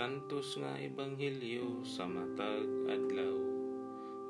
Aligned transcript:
santos 0.00 0.56
nga 0.56 0.80
ebanghelyo 0.80 1.84
sa 1.84 2.08
matag 2.08 2.64
adlaw. 2.88 3.36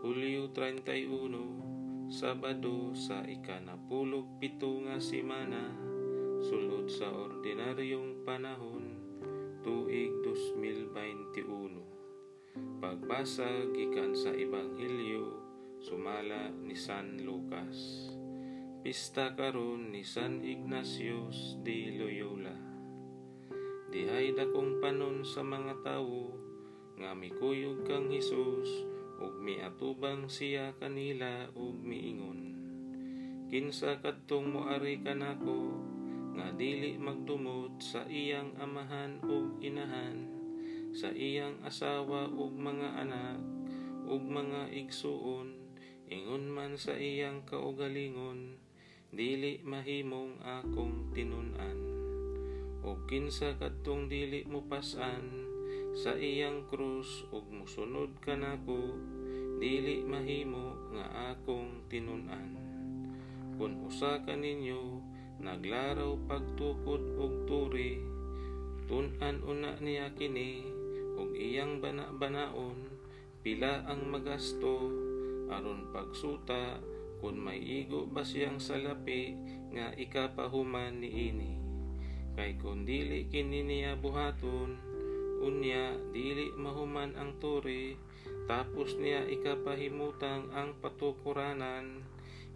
Hulyo 0.03 0.51
31, 0.51 2.11
Sabado 2.11 2.91
sa 2.91 3.23
ikanapulog 3.23 4.43
pito 4.43 4.67
nga 4.83 4.99
semana, 4.99 5.71
sulod 6.43 6.91
sa 6.91 7.15
ordinaryong 7.15 8.27
panahon, 8.27 8.99
tuig 9.63 10.11
2021. 10.27 11.39
Pagbasa 12.83 13.71
gikan 13.71 14.11
sa 14.11 14.35
ebanghelyo 14.35 15.39
sumala 15.79 16.51
ni 16.67 16.75
San 16.75 17.23
Lucas. 17.23 18.11
Pista 18.83 19.39
karon 19.39 19.95
ni 19.95 20.03
San 20.03 20.43
Ignatius 20.43 21.63
de 21.63 21.95
Loyola. 21.95 22.60
Dakong 24.41 24.81
panon 24.81 25.21
sa 25.21 25.45
mga 25.45 25.85
tawo 25.85 26.33
nga 26.97 27.13
mikuyog 27.13 27.85
kang 27.85 28.09
Hesus 28.09 28.89
ug 29.21 29.37
miatubang 29.37 30.33
siya 30.33 30.73
kanila 30.81 31.45
ug 31.53 31.77
miingon. 31.77 32.57
Kinsa 33.53 34.01
kadtong 34.01 34.49
moari 34.49 34.97
kanako 35.05 35.77
nga 36.33 36.57
dili 36.57 36.97
magdumot 36.97 37.85
sa 37.85 38.09
iyang 38.09 38.57
amahan 38.57 39.21
ug 39.21 39.61
inahan, 39.61 40.25
sa 40.97 41.13
iyang 41.13 41.61
asawa 41.61 42.33
ug 42.33 42.57
mga 42.57 42.97
anak 42.97 43.45
ug 44.09 44.25
mga 44.25 44.73
igsuon, 44.73 45.53
ingon 46.09 46.49
man 46.49 46.81
sa 46.81 46.97
iyang 46.97 47.45
kaugalingon, 47.45 48.57
dili 49.13 49.61
mahimong 49.69 50.41
akong 50.41 51.13
tinun-an. 51.13 52.10
O 52.81 52.97
kinsa 53.05 53.61
kadtong 53.61 54.09
dili 54.09 54.49
mo 54.49 54.65
pasan 54.65 55.45
sa 55.93 56.17
iyang 56.17 56.65
krus 56.65 57.29
ug 57.29 57.45
musunod 57.53 58.17
kanako, 58.25 58.97
dili 59.61 60.01
mahimo 60.01 60.89
nga 60.97 61.37
akong 61.37 61.85
tinun-an. 61.93 62.57
Kung 63.61 63.85
usa 63.85 64.25
ka 64.25 64.33
ninyo 64.33 64.97
naglaraw 65.45 66.17
pagtukod 66.25 67.21
og 67.21 67.45
turi, 67.45 68.01
tun-an 68.89 69.45
una 69.45 69.77
niya 69.77 70.17
kini 70.17 70.65
ug 71.21 71.37
iyang 71.37 71.85
bana-banaon 71.85 72.81
pila 73.45 73.85
ang 73.85 74.09
magasto 74.09 74.89
aron 75.53 75.93
pagsuta 75.93 76.81
kung 77.21 77.37
may 77.37 77.61
igo 77.61 78.09
ba 78.09 78.25
siyang 78.25 78.57
salapi 78.57 79.37
nga 79.77 79.93
ikapahuman 80.01 81.05
niini. 81.05 81.60
Kay 82.39 82.57
kung 82.59 82.87
dili 82.87 83.27
kini 83.27 83.67
niya 83.67 83.99
buhaton, 83.99 84.79
unya 85.41 85.97
dili 86.15 86.53
mahuman 86.55 87.17
ang 87.17 87.41
turi, 87.41 87.97
tapos 88.47 88.95
niya 89.01 89.27
ikapahimutang 89.27 90.53
ang 90.55 90.77
patukuranan, 90.79 92.05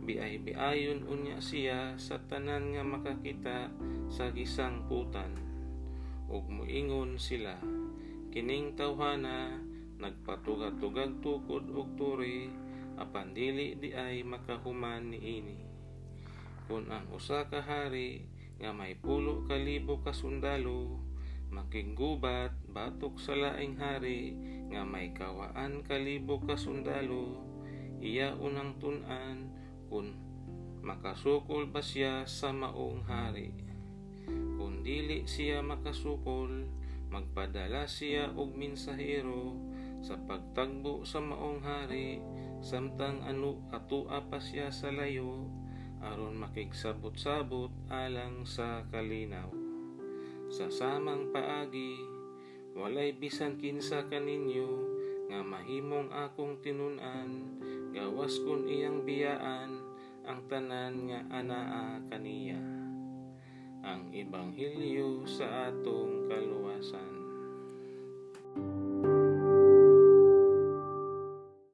biay-biayon 0.02 1.06
unya 1.06 1.38
siya 1.38 1.94
sa 1.96 2.18
tanan 2.26 2.74
nga 2.74 2.82
makakita 2.82 3.70
sa 4.10 4.30
gisang 4.30 4.86
putan. 4.90 5.32
Ug 6.30 6.46
muingon 6.50 7.18
sila, 7.18 7.58
kining 8.34 8.74
tawhana 8.74 9.58
nagpatugag-tugag 10.02 11.22
tukod 11.22 11.70
og 11.70 11.94
turi, 11.94 12.50
apan 12.98 13.34
dili 13.34 13.74
di 13.78 13.94
ay 13.94 14.22
makahuman 14.26 15.14
niini. 15.14 15.58
Kung 16.64 16.88
ang 16.88 17.06
usa 17.12 17.44
ka 17.46 17.60
hari 17.60 18.33
nga 18.58 18.70
may 18.70 18.94
pulo 18.98 19.46
ka 19.46 19.56
libo 19.58 20.02
ka 20.02 20.12
sundalo 20.14 21.00
batok 22.74 23.22
sa 23.22 23.38
laing 23.38 23.78
hari 23.78 24.34
nga 24.74 24.82
may 24.82 25.14
kawaan 25.14 25.86
ka 25.86 25.94
libo 25.94 26.42
ka 26.42 26.58
sundalo 26.58 27.38
iya 28.02 28.34
unang 28.34 28.74
tunan 28.82 29.48
kun 29.86 30.24
makasukol 30.84 31.72
ba 31.72 31.80
siya 31.80 32.28
sa 32.28 32.52
maong 32.52 33.08
hari. 33.08 33.56
Kung 34.60 34.84
dili 34.84 35.24
siya 35.24 35.64
makasukol, 35.64 36.68
magpadala 37.08 37.88
siya 37.88 38.36
og 38.36 38.52
minsahero 38.52 39.56
sa 40.04 40.20
pagtagbo 40.20 41.08
sa 41.08 41.24
maong 41.24 41.64
hari 41.64 42.20
samtang 42.60 43.24
ano 43.24 43.64
atua 43.72 44.20
pa 44.28 44.36
siya 44.36 44.68
sa 44.68 44.92
layo 44.92 45.48
aron 46.04 46.36
makigsabot-sabot 46.36 47.72
alang 47.88 48.44
sa 48.44 48.84
kalinaw. 48.92 49.48
Sa 50.52 50.68
samang 50.68 51.32
paagi, 51.32 51.96
walay 52.76 53.16
bisan 53.16 53.56
kinsa 53.56 54.04
kaninyo 54.12 54.68
nga 55.32 55.40
mahimong 55.40 56.12
akong 56.12 56.60
tinunan, 56.60 57.56
gawas 57.96 58.36
kun 58.44 58.68
iyang 58.68 59.08
biyaan 59.08 59.80
ang 60.24 60.40
tanan 60.48 61.08
nga 61.08 61.20
anaa 61.32 62.00
kaniya. 62.12 62.60
Ang 63.84 64.12
Ebanghelyo 64.12 65.28
sa 65.28 65.68
atong 65.68 66.28
kaluwasan. 66.28 67.03